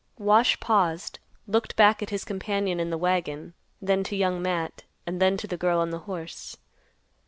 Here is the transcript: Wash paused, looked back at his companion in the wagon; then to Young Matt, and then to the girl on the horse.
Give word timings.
Wash 0.17 0.59
paused, 0.59 1.19
looked 1.45 1.75
back 1.75 2.01
at 2.01 2.09
his 2.09 2.25
companion 2.25 2.79
in 2.79 2.89
the 2.89 2.97
wagon; 2.97 3.53
then 3.79 4.03
to 4.05 4.15
Young 4.15 4.41
Matt, 4.41 4.83
and 5.05 5.21
then 5.21 5.37
to 5.37 5.45
the 5.45 5.57
girl 5.57 5.77
on 5.77 5.91
the 5.91 5.99
horse. 6.09 6.57